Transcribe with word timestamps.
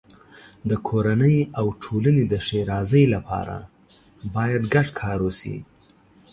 د 0.69 0.71
کورنۍ 0.87 1.37
او 1.59 1.65
ټولنې 1.83 2.23
د 2.31 2.33
ښېرازۍ 2.45 3.05
لپاره 3.15 3.57
باید 4.35 4.63
ګډ 4.73 4.87
کار 5.01 5.19
وشي. 5.23 5.57